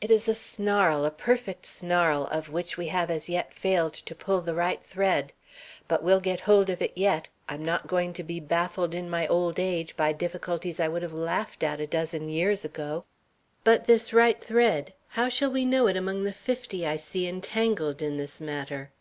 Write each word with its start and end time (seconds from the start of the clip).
It 0.00 0.12
is 0.12 0.28
a 0.28 0.34
snarl, 0.36 1.04
a 1.04 1.10
perfect 1.10 1.66
snarl, 1.66 2.26
of 2.26 2.48
which 2.52 2.76
we 2.76 2.86
have 2.86 3.10
as 3.10 3.28
yet 3.28 3.52
failed 3.52 3.94
to 3.94 4.14
pull 4.14 4.40
the 4.40 4.54
right 4.54 4.80
thread. 4.80 5.32
But 5.88 6.04
we'll 6.04 6.20
get 6.20 6.42
hold 6.42 6.70
of 6.70 6.80
it 6.80 6.92
yet. 6.94 7.26
I'm 7.48 7.64
not 7.64 7.88
going 7.88 8.12
to 8.12 8.22
be 8.22 8.38
baffled 8.38 8.94
in 8.94 9.10
my 9.10 9.26
old 9.26 9.58
age 9.58 9.96
by 9.96 10.12
difficulties 10.12 10.78
I 10.78 10.86
would 10.86 11.02
have 11.02 11.12
laughed 11.12 11.64
at 11.64 11.80
a 11.80 11.88
dozen 11.88 12.28
years 12.28 12.64
ago." 12.64 13.06
"But 13.64 13.86
this 13.88 14.12
right 14.12 14.40
thread? 14.40 14.94
How 15.08 15.28
shall 15.28 15.50
we 15.50 15.64
know 15.64 15.88
it 15.88 15.96
among 15.96 16.22
the 16.22 16.32
fifty 16.32 16.86
I 16.86 16.94
see 16.96 17.26
entangled 17.26 18.00
in 18.02 18.18
this 18.18 18.40
matter?" 18.40 18.92